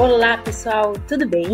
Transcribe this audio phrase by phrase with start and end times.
[0.00, 1.52] Olá, pessoal, tudo bem?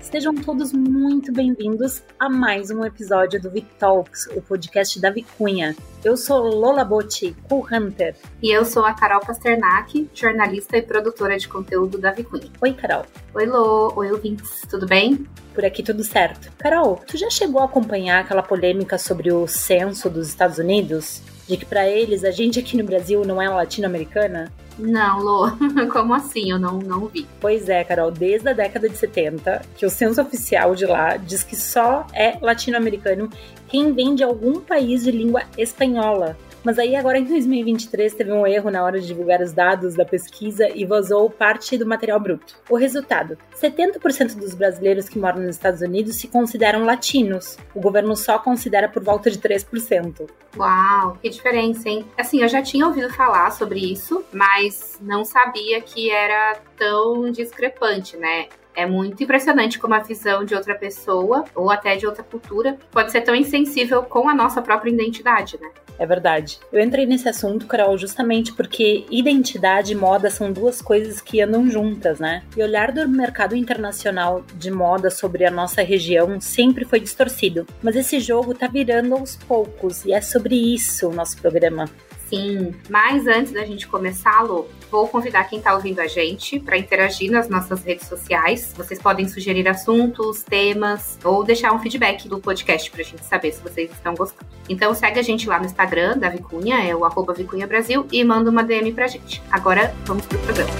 [0.00, 5.76] Sejam todos muito bem-vindos a mais um episódio do Vic Talks, o podcast da Vicunha.
[6.04, 8.14] Eu sou Lola Botti, co-hunter.
[8.42, 12.44] E eu sou a Carol Pasternak, jornalista e produtora de conteúdo da Vicunha.
[12.60, 13.06] Oi, Carol.
[13.32, 13.90] Oi, Lô.
[13.96, 14.60] Oi, ouvintes.
[14.68, 15.26] Tudo bem?
[15.54, 16.52] Por aqui tudo certo.
[16.58, 21.22] Carol, tu já chegou a acompanhar aquela polêmica sobre o censo dos Estados Unidos?
[21.48, 24.52] De que para eles a gente aqui no Brasil não é latino-americana?
[24.78, 25.50] Não, Lô,
[25.90, 26.50] como assim?
[26.50, 27.26] Eu não, não vi.
[27.40, 31.42] Pois é, Carol, desde a década de 70, que o censo oficial de lá diz
[31.42, 33.30] que só é latino-americano
[33.68, 36.36] quem vem de algum país de língua espanhola.
[36.64, 40.04] Mas aí agora em 2023 teve um erro na hora de divulgar os dados da
[40.04, 42.56] pesquisa e vazou parte do material bruto.
[42.70, 47.58] O resultado: 70% dos brasileiros que moram nos Estados Unidos se consideram latinos.
[47.74, 50.26] O governo só considera por volta de 3%.
[50.56, 52.06] Uau, que diferença, hein?
[52.16, 58.16] Assim, eu já tinha ouvido falar sobre isso, mas não sabia que era tão discrepante,
[58.16, 58.46] né?
[58.74, 63.12] É muito impressionante como a visão de outra pessoa, ou até de outra cultura, pode
[63.12, 65.70] ser tão insensível com a nossa própria identidade, né?
[65.98, 66.58] É verdade.
[66.72, 71.70] Eu entrei nesse assunto, Carol, justamente porque identidade e moda são duas coisas que andam
[71.70, 72.42] juntas, né?
[72.56, 77.66] E olhar do mercado internacional de moda sobre a nossa região sempre foi distorcido.
[77.82, 81.88] Mas esse jogo tá virando aos poucos, e é sobre isso o nosso programa.
[82.88, 87.30] Mas antes da gente começar, Lu, vou convidar quem está ouvindo a gente para interagir
[87.30, 88.72] nas nossas redes sociais.
[88.76, 93.52] Vocês podem sugerir assuntos, temas ou deixar um feedback do podcast para a gente saber
[93.52, 94.50] se vocês estão gostando.
[94.68, 98.50] Então segue a gente lá no Instagram da Vicunha, é o Vicunha Brasil, e manda
[98.50, 99.42] uma DM pra gente.
[99.50, 100.70] Agora vamos pro programa.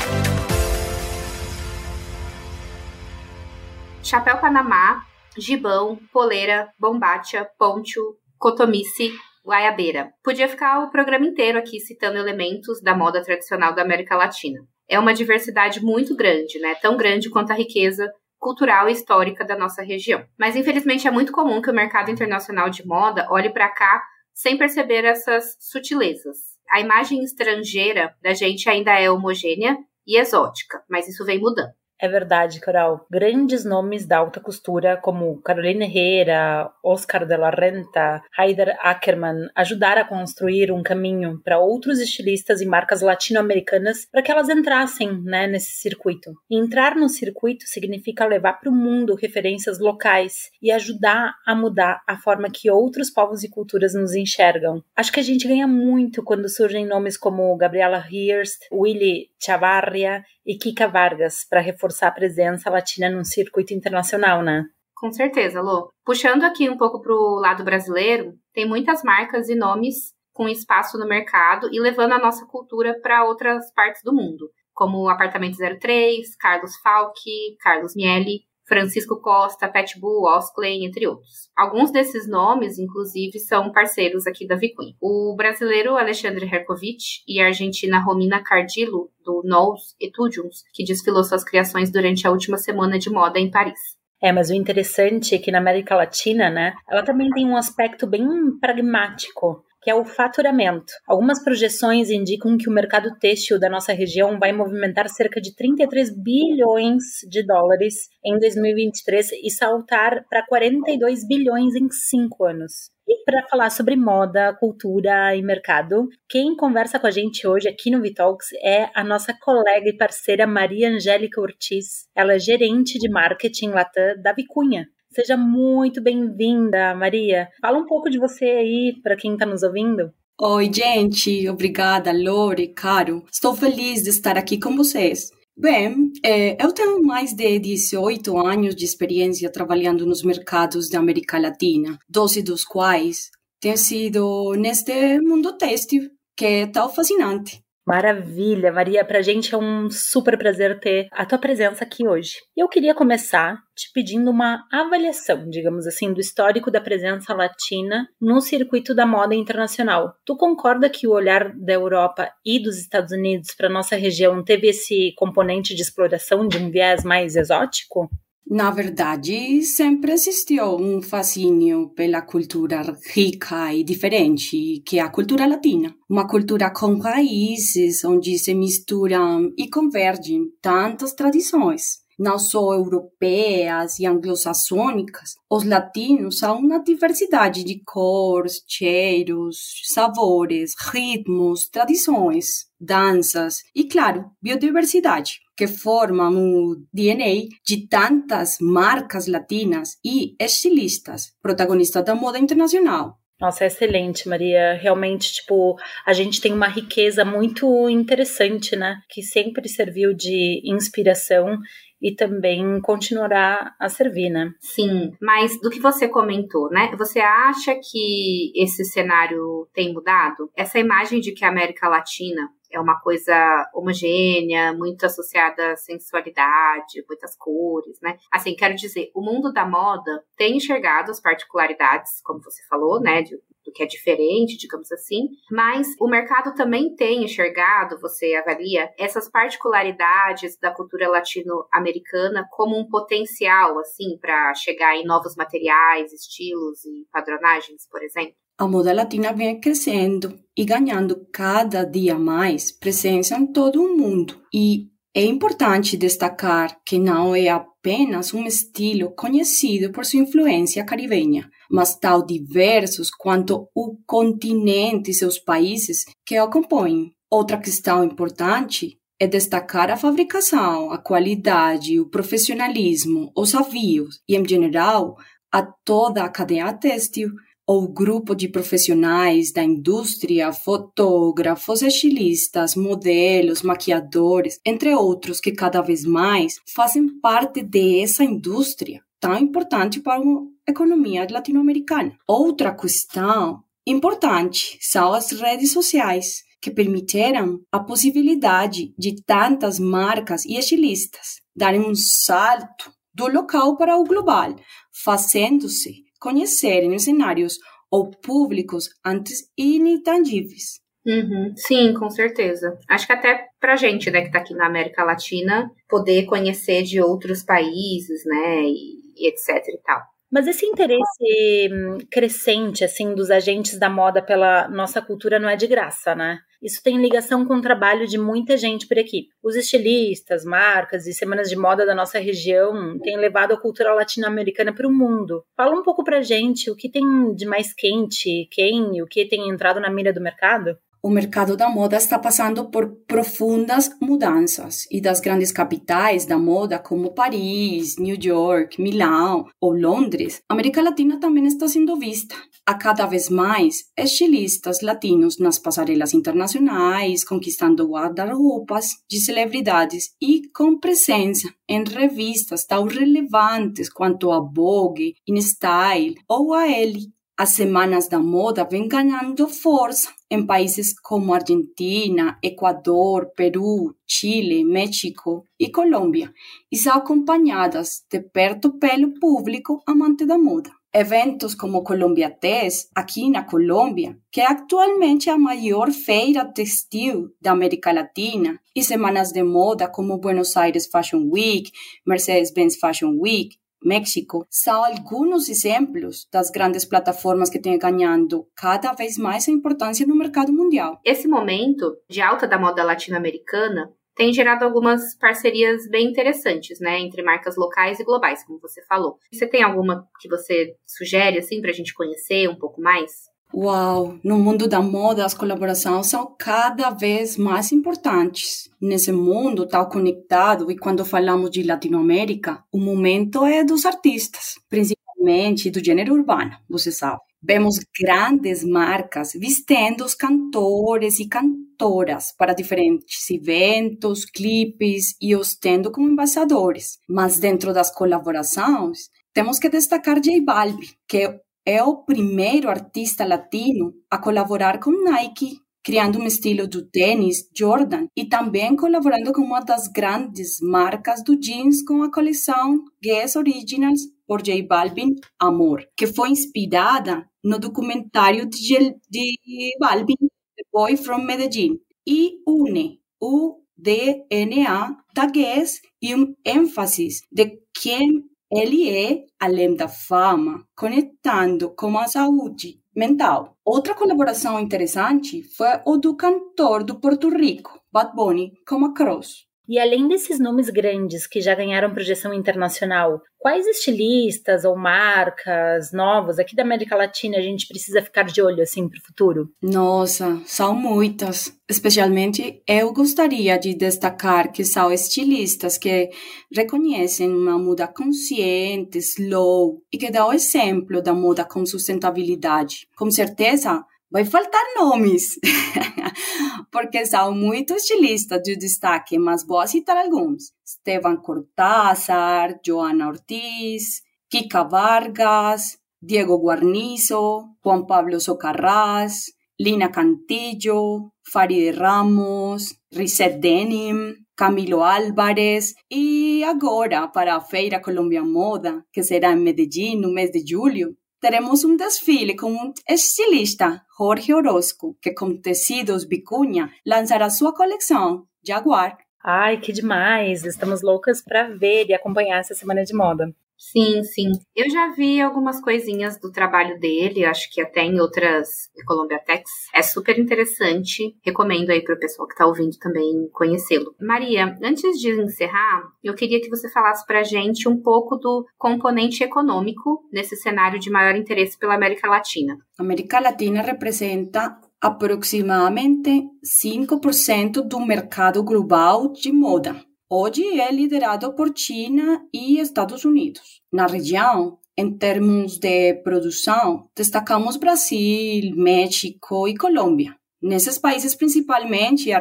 [4.02, 5.02] Chapéu Panamá,
[5.36, 9.12] gibão, poleira, bombacha, poncho, cotomice,
[9.44, 10.12] Guaiabeira.
[10.22, 14.60] Podia ficar o programa inteiro aqui citando elementos da moda tradicional da América Latina.
[14.88, 16.74] É uma diversidade muito grande, né?
[16.76, 20.24] Tão grande quanto a riqueza cultural e histórica da nossa região.
[20.38, 24.02] Mas infelizmente é muito comum que o mercado internacional de moda olhe para cá
[24.34, 26.36] sem perceber essas sutilezas.
[26.70, 31.72] A imagem estrangeira da gente ainda é homogênea e exótica, mas isso vem mudando.
[32.00, 33.06] É verdade, Coral.
[33.10, 40.02] Grandes nomes da alta costura, como Carolina Herrera, Oscar de la Renta, Haider Ackerman, ajudaram
[40.02, 45.46] a construir um caminho para outros estilistas e marcas latino-americanas para que elas entrassem né,
[45.46, 46.32] nesse circuito.
[46.50, 52.16] Entrar no circuito significa levar para o mundo referências locais e ajudar a mudar a
[52.16, 54.82] forma que outros povos e culturas nos enxergam.
[54.96, 60.56] Acho que a gente ganha muito quando surgem nomes como Gabriela Hearst, Willy Chavarria e
[60.56, 64.64] Kika Vargas para reforçar a presença latina no circuito internacional, né?
[64.94, 65.90] Com certeza, Lô.
[66.04, 70.98] Puxando aqui um pouco para o lado brasileiro, tem muitas marcas e nomes com espaço
[70.98, 76.34] no mercado e levando a nossa cultura para outras partes do mundo, como Apartamento 03,
[76.36, 77.20] Carlos Falck,
[77.60, 81.50] Carlos Miele, Francisco Costa, Pet Bull, Oskley, entre outros.
[81.56, 84.94] Alguns desses nomes, inclusive, são parceiros aqui da Vicunha.
[85.00, 91.44] O brasileiro Alexandre Herkovich e a argentina Romina Cardillo, do Knowles Etudiums, que desfilou suas
[91.44, 93.78] criações durante a última semana de moda em Paris.
[94.22, 98.06] É, mas o interessante é que na América Latina, né, ela também tem um aspecto
[98.06, 98.26] bem
[98.58, 100.94] pragmático que é o faturamento.
[101.06, 106.10] Algumas projeções indicam que o mercado têxtil da nossa região vai movimentar cerca de 33
[106.16, 112.94] bilhões de dólares em 2023 e saltar para 42 bilhões em cinco anos.
[113.06, 117.90] E para falar sobre moda, cultura e mercado, quem conversa com a gente hoje aqui
[117.90, 122.08] no Vitalks é a nossa colega e parceira Maria Angélica Ortiz.
[122.16, 124.88] Ela é gerente de marketing Latam da Vicunha.
[125.14, 127.48] Seja muito bem-vinda, Maria.
[127.60, 130.12] Fala um pouco de você aí para quem está nos ouvindo.
[130.42, 131.48] Oi, gente.
[131.48, 133.24] Obrigada, Lore, Caro.
[133.32, 135.30] Estou feliz de estar aqui com vocês.
[135.56, 141.38] Bem, é, eu tenho mais de 18 anos de experiência trabalhando nos mercados da América
[141.38, 147.63] Latina, 12 dos quais têm sido neste mundo têxtil, que é tão fascinante.
[147.86, 149.04] Maravilha, Maria.
[149.04, 152.36] Pra gente é um super prazer ter a tua presença aqui hoje.
[152.56, 158.40] Eu queria começar te pedindo uma avaliação, digamos assim, do histórico da presença latina no
[158.40, 160.14] circuito da moda internacional.
[160.24, 164.68] Tu concorda que o olhar da Europa e dos Estados Unidos para nossa região teve
[164.68, 168.08] esse componente de exploração de um viés mais exótico?
[168.46, 172.82] Na verdade, sempre existiu um fascínio pela cultura
[173.14, 175.94] rica e diferente, que é a cultura latina.
[176.08, 184.06] Uma cultura com raízes, onde se misturam e convergem tantas tradições não só europeias e
[184.06, 189.56] anglo-saxônicas, os latinos são uma diversidade de cores, cheiros,
[189.92, 192.46] sabores, ritmos, tradições,
[192.80, 195.40] danças e, claro, biodiversidade.
[195.56, 203.18] Que formam o DNA de tantas marcas latinas e estilistas, protagonistas da moda internacional.
[203.40, 204.74] Nossa, é excelente, Maria.
[204.74, 208.96] Realmente, tipo, a gente tem uma riqueza muito interessante, né?
[209.10, 211.58] Que sempre serviu de inspiração
[212.00, 214.52] e também continuará a servir, né?
[214.60, 216.94] Sim, mas do que você comentou, né?
[216.98, 220.50] Você acha que esse cenário tem mudado?
[220.56, 227.04] Essa imagem de que a América Latina é uma coisa homogênea, muito associada à sensualidade,
[227.08, 228.18] muitas cores, né?
[228.32, 233.22] Assim, quero dizer, o mundo da moda tem enxergado as particularidades, como você falou, né,
[233.22, 238.92] de, do que é diferente, digamos assim, mas o mercado também tem enxergado, você avalia,
[238.98, 246.84] essas particularidades da cultura latino-americana como um potencial, assim, para chegar em novos materiais, estilos
[246.84, 248.43] e padronagens, por exemplo?
[248.56, 254.40] A moda latina vem crescendo e ganhando cada dia mais presença em todo o mundo.
[254.54, 261.50] E é importante destacar que não é apenas um estilo conhecido por sua influência caribenha,
[261.68, 267.12] mas tão diversos quanto o continente e seus países que o compõem.
[267.28, 274.46] Outra questão importante é destacar a fabricação, a qualidade, o profissionalismo, os avios e, em
[274.46, 275.16] geral,
[275.50, 277.30] a toda a cadeia têxtil
[277.66, 286.04] ou grupo de profissionais da indústria, fotógrafos, estilistas, modelos, maquiadores, entre outros, que cada vez
[286.04, 292.16] mais fazem parte dessa indústria tão importante para a economia latino-americana.
[292.28, 300.56] Outra questão importante são as redes sociais, que permitiram a possibilidade de tantas marcas e
[300.56, 304.56] estilistas darem um salto do local para o global,
[304.90, 307.58] fazendo-se conhecerem os cenários
[307.90, 310.80] ou públicos antes inintangíveis.
[311.06, 311.52] Uhum.
[311.54, 312.78] Sim, com certeza.
[312.88, 316.98] Acho que até pra gente, né, que tá aqui na América Latina, poder conhecer de
[316.98, 320.00] outros países, né, e, e etc e tal.
[320.32, 325.56] Mas esse interesse hum, crescente, assim, dos agentes da moda pela nossa cultura não é
[325.56, 326.38] de graça, né?
[326.64, 329.28] Isso tem ligação com o trabalho de muita gente por aqui.
[329.42, 334.72] Os estilistas, marcas e semanas de moda da nossa região têm levado a cultura latino-americana
[334.72, 335.44] para o mundo.
[335.54, 339.26] Fala um pouco pra gente o que tem de mais quente, quem e o que
[339.26, 340.78] tem entrado na mira do mercado?
[341.04, 346.78] O mercado da moda está passando por profundas mudanças e das grandes capitais da moda
[346.78, 352.34] como Paris, New York, Milão ou Londres, a América Latina também está sendo vista.
[352.64, 360.78] Há cada vez mais estilistas latinos nas passarelas internacionais, conquistando guarda-roupas de celebridades e com
[360.78, 367.12] presença em revistas tão relevantes quanto a Vogue, InStyle ou a Elle.
[367.36, 375.44] As semanas da moda vêm ganhando força em países como Argentina, Equador, Peru, Chile, México
[375.58, 376.32] e Colômbia
[376.70, 380.70] e são acompanhadas de perto pelo público amante da moda.
[380.92, 387.50] Eventos como Colombia Test, aqui na Colômbia, que é atualmente a maior feira textil da
[387.50, 391.68] América Latina, e semanas de moda como Buenos Aires Fashion Week,
[392.06, 399.18] Mercedes-Benz Fashion Week, México, são alguns exemplos das grandes plataformas que têm ganhando cada vez
[399.18, 401.00] mais importância no mercado mundial.
[401.04, 407.22] Esse momento de alta da moda latino-americana tem gerado algumas parcerias bem interessantes, né, entre
[407.22, 409.18] marcas locais e globais, como você falou.
[409.32, 413.33] Você tem alguma que você sugere assim para a gente conhecer um pouco mais?
[413.56, 414.18] Uau!
[414.24, 418.68] No mundo da moda, as colaborações são cada vez mais importantes.
[418.80, 425.70] Nesse mundo tão conectado, e quando falamos de Latinoamérica, o momento é dos artistas, principalmente
[425.70, 427.20] do gênero urbano, você sabe.
[427.40, 435.92] Vemos grandes marcas vestindo os cantores e cantoras para diferentes eventos, clipes e os tendo
[435.92, 436.98] como embaixadores.
[437.08, 441.40] Mas dentro das colaborações, temos que destacar J Balvin, que é
[441.82, 448.26] o primeiro artista latino a colaborar com Nike, criando um estilo do tênis Jordan e
[448.26, 454.42] também colaborando com uma das grandes marcas do jeans com a coleção Guess Originals por
[454.42, 460.16] J Balvin Amor, que foi inspirada no documentário de, de Balvin,
[460.56, 468.24] The Boy from Medellín, e une o DNA da Guess e um ênfase de quem
[468.56, 473.56] ele é, além da fama, conectando com a saúde mental.
[473.64, 479.46] Outra colaboração interessante foi o do cantor do Porto Rico, Bad Bunny, com a Cross.
[479.68, 486.38] E além desses nomes grandes que já ganharam projeção internacional, quais estilistas ou marcas novas
[486.38, 489.50] aqui da América Latina a gente precisa ficar de olho assim para o futuro?
[489.62, 491.54] Nossa, são muitas.
[491.68, 496.10] Especialmente eu gostaria de destacar que são estilistas que
[496.52, 502.86] reconhecem uma moda consciente, slow e que dão exemplo da moda com sustentabilidade.
[502.96, 505.38] Com certeza, vai faltar nomes,
[506.70, 510.52] porque são muitos estilistas de destaque, mas vou citar alguns.
[510.64, 522.74] Esteban Cortázar, Joana Ortiz, Kika Vargas, Diego Guarnizo, Juan Pablo Socarrás, Lina Cantillo, Farideh Ramos,
[522.92, 530.12] Risset Denim, Camilo Álvarez e agora para Feira Colômbia Moda, que será em Medellín no
[530.12, 536.70] mês de julho, teremos um desfile com um estilista, Jorge Orozco, que com tecidos Bicunha
[536.86, 538.98] lançará sua coleção Jaguar.
[539.24, 540.44] Ai, que demais!
[540.44, 543.34] Estamos loucas para ver e acompanhar essa semana de moda.
[543.56, 544.32] Sim, sim.
[544.54, 548.48] Eu já vi algumas coisinhas do trabalho dele, acho que até em outras
[548.86, 549.50] Columbia Techs.
[549.74, 551.16] É super interessante.
[551.24, 553.94] Recomendo aí para o pessoal que está ouvindo também conhecê-lo.
[554.00, 558.46] Maria, antes de encerrar, eu queria que você falasse para a gente um pouco do
[558.58, 562.58] componente econômico nesse cenário de maior interesse pela América Latina.
[562.78, 569.80] A América Latina representa aproximadamente 5% do mercado global de moda.
[570.16, 573.60] Hoje é liderado por China e Estados Unidos.
[573.72, 580.14] Na região, em termos de produção, destacamos Brasil, México e Colômbia.
[580.40, 582.20] Nesses países, principalmente, a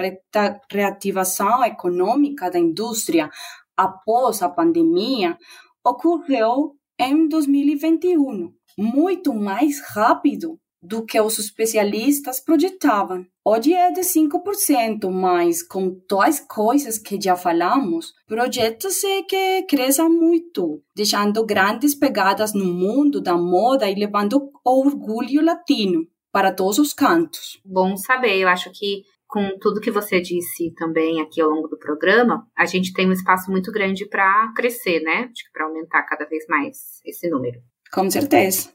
[0.72, 3.30] reativação econômica da indústria
[3.78, 5.38] após a pandemia
[5.86, 13.26] ocorreu em 2021, muito mais rápido do que os especialistas projetavam.
[13.46, 20.10] Hoje é de 5%, mas com todas as coisas que já falamos, projeta-se que cresça
[20.10, 26.94] muito, deixando grandes pegadas no mundo da moda e levando orgulho latino para todos os
[26.94, 27.62] cantos.
[27.64, 31.78] Bom saber, eu acho que com tudo que você disse também aqui ao longo do
[31.78, 35.30] programa, a gente tem um espaço muito grande para crescer, né?
[35.52, 37.60] Para aumentar cada vez mais esse número.
[37.92, 38.70] Com certeza.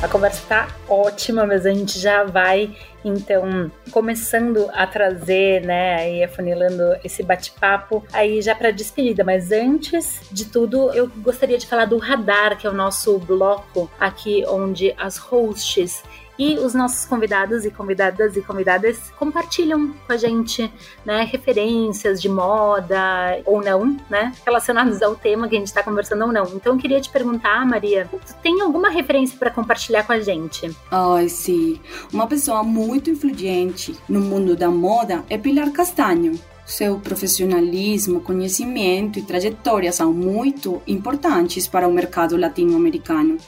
[0.00, 2.72] A conversa tá ótima, mas a gente já vai
[3.04, 9.24] então começando a trazer, né, e afunilando esse bate-papo aí já para despedida.
[9.24, 13.90] Mas antes de tudo, eu gostaria de falar do Radar, que é o nosso bloco
[13.98, 16.04] aqui onde as hosts
[16.38, 20.72] e os nossos convidados e convidadas e convidadas compartilham com a gente,
[21.04, 26.24] né, referências de moda ou não, né, relacionados ao tema que a gente está conversando
[26.24, 26.44] ou não.
[26.54, 30.70] Então eu queria te perguntar, Maria, tu tem alguma referência para compartilhar com a gente?
[30.90, 31.80] Ai, sim.
[32.12, 36.38] Uma pessoa muito influente no mundo da moda é Pilar Castanho.
[36.68, 43.38] Seu profissionalismo, conhecimento e trajetória são muito importantes para o mercado latino-americano.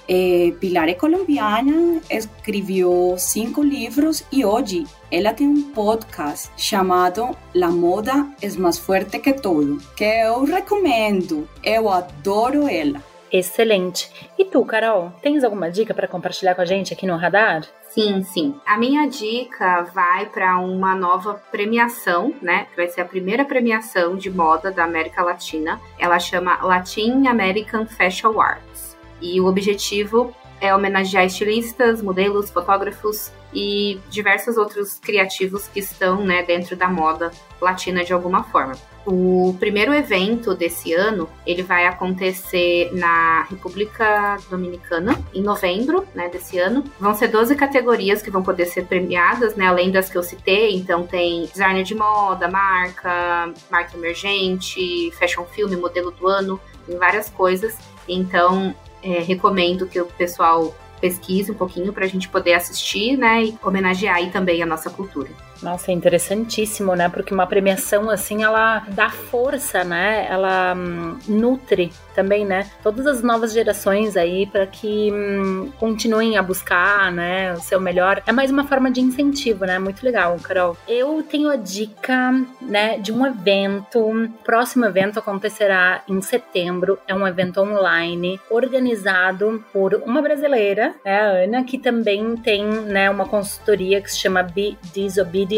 [0.59, 8.27] Pilar é colombiana, escreveu cinco livros e hoje ela tem um podcast chamado La Moda
[8.41, 11.47] é mais forte que tudo, que eu recomendo.
[11.63, 13.10] Eu adoro ela.
[13.33, 14.11] Excelente.
[14.39, 17.63] E tu, Carol, tens alguma dica para compartilhar com a gente aqui no Radar?
[17.91, 18.55] Sim, sim.
[18.67, 22.67] A minha dica vai para uma nova premiação, né?
[22.71, 25.81] Que vai ser a primeira premiação de moda da América Latina.
[25.99, 28.97] Ela chama Latin American Fashion Awards.
[29.21, 36.43] E o objetivo é homenagear estilistas, modelos, fotógrafos e diversos outros criativos que estão né,
[36.43, 38.75] dentro da moda latina de alguma forma.
[39.07, 46.59] O primeiro evento desse ano, ele vai acontecer na República Dominicana, em novembro, né, desse
[46.59, 46.85] ano.
[46.99, 50.77] Vão ser 12 categorias que vão poder ser premiadas, né, além das que eu citei.
[50.77, 57.31] Então tem designer de moda, marca, marca emergente, fashion film, modelo do ano, tem várias
[57.31, 57.77] coisas.
[58.07, 63.45] Então, é, recomendo que o pessoal pesquise um pouquinho para a gente poder assistir, né,
[63.45, 65.31] e homenagear aí também a nossa cultura.
[65.63, 67.09] Nossa, é interessantíssimo, né?
[67.09, 70.27] Porque uma premiação assim, ela dá força, né?
[70.29, 72.71] Ela hum, nutre também, né?
[72.83, 77.53] Todas as novas gerações aí para que hum, continuem a buscar, né?
[77.53, 78.23] O seu melhor.
[78.27, 79.79] É mais uma forma de incentivo, né?
[79.79, 80.77] Muito legal, Carol.
[80.89, 82.99] Eu tenho a dica, né?
[82.99, 84.01] De um evento.
[84.01, 86.99] O próximo evento acontecerá em setembro.
[87.07, 91.21] É um evento online organizado por uma brasileira, né?
[91.21, 93.11] A Ana, que também tem, né?
[93.11, 95.50] Uma consultoria que se chama Be Disobedient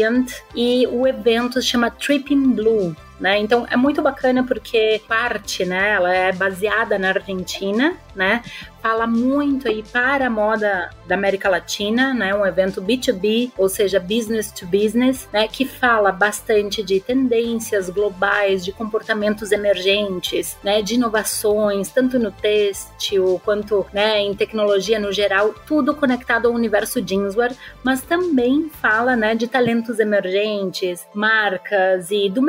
[0.55, 2.95] e o evento se chama Tripping Blue.
[3.19, 3.39] Né?
[3.39, 5.91] Então é muito bacana porque parte, né?
[5.91, 8.41] Ela é baseada na Argentina, né?
[8.81, 12.35] Fala muito aí para a moda da América Latina, né?
[12.35, 15.47] Um evento B2B, ou seja, business to business, né?
[15.47, 20.81] Que fala bastante de tendências globais, de comportamentos emergentes, né?
[20.81, 24.19] De inovações, tanto no têxtil quanto, né?
[24.19, 27.53] Em tecnologia no geral, tudo conectado ao universo jeanswear,
[27.83, 29.33] mas também fala, né?
[29.33, 32.41] De talentos emergentes, marcas e do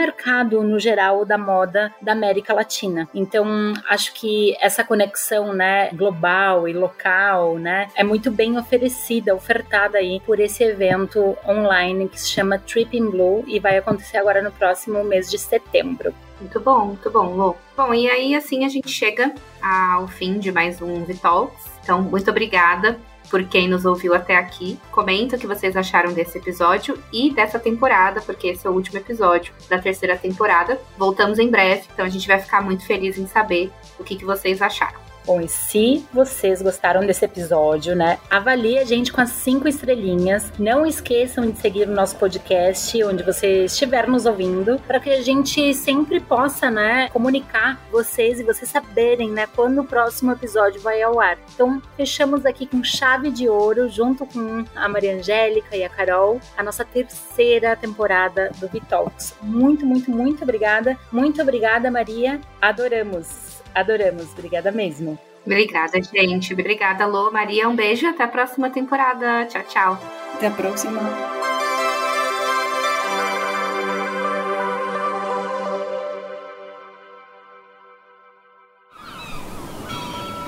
[0.54, 3.08] mercado no geral da moda da América Latina.
[3.14, 9.98] Então, acho que essa conexão, né, global e local, né, é muito bem oferecida, ofertada
[9.98, 14.52] aí por esse evento online que se chama Tripping Blue e vai acontecer agora no
[14.52, 16.14] próximo mês de setembro.
[16.40, 17.56] Muito bom, muito bom, Lô.
[17.76, 19.32] Bom, e aí assim a gente chega
[19.62, 21.64] ao fim de mais um Vitalks.
[21.82, 22.98] Então, muito obrigada
[23.30, 24.78] por quem nos ouviu até aqui.
[24.90, 28.98] Comenta o que vocês acharam desse episódio e dessa temporada, porque esse é o último
[28.98, 30.80] episódio da terceira temporada.
[30.96, 34.24] Voltamos em breve, então a gente vai ficar muito feliz em saber o que, que
[34.24, 35.03] vocês acharam.
[35.26, 38.18] Bom, e se vocês gostaram desse episódio, né?
[38.28, 40.52] Avalie a gente com as cinco estrelinhas.
[40.58, 45.22] Não esqueçam de seguir o nosso podcast, onde você estiver nos ouvindo, para que a
[45.22, 51.00] gente sempre possa, né, comunicar vocês e vocês saberem, né, quando o próximo episódio vai
[51.02, 51.38] ao ar.
[51.54, 56.38] Então, fechamos aqui com chave de ouro, junto com a Maria Angélica e a Carol,
[56.56, 59.34] a nossa terceira temporada do Vitalks.
[59.40, 60.98] Muito, muito, muito obrigada.
[61.10, 62.40] Muito obrigada, Maria.
[62.60, 63.43] Adoramos.
[63.74, 65.18] Adoramos, obrigada mesmo.
[65.44, 66.52] Obrigada, gente.
[66.54, 67.68] Obrigada, Lô, Maria.
[67.68, 69.44] Um beijo até a próxima temporada.
[69.46, 69.98] Tchau, tchau.
[70.34, 71.00] Até a próxima.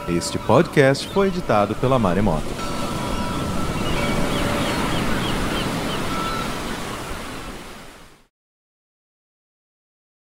[0.08, 2.75] Este podcast foi editado pela Maremoto.